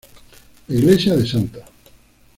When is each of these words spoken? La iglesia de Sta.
La 0.69 0.75
iglesia 0.79 1.15
de 1.15 1.25
Sta. 1.27 1.63